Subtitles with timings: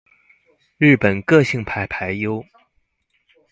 [0.79, 2.43] 日本個性派俳優